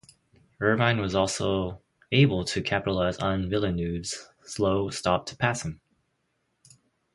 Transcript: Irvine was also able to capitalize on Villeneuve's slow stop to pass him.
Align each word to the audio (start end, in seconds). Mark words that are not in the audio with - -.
Irvine 0.59 0.99
was 0.99 1.13
also 1.13 1.79
able 2.11 2.43
to 2.43 2.63
capitalize 2.63 3.19
on 3.19 3.51
Villeneuve's 3.51 4.29
slow 4.43 4.89
stop 4.89 5.27
to 5.27 5.35
pass 5.37 5.61
him. 5.63 5.79